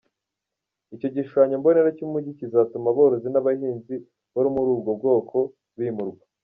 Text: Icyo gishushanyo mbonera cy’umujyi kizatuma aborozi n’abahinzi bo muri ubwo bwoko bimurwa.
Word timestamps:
Icyo 0.95 1.07
gishushanyo 1.15 1.55
mbonera 1.59 1.89
cy’umujyi 1.97 2.31
kizatuma 2.39 2.87
aborozi 2.93 3.27
n’abahinzi 3.31 3.95
bo 4.33 4.41
muri 4.55 4.69
ubwo 4.75 4.91
bwoko 4.99 5.37
bimurwa. 5.79 6.23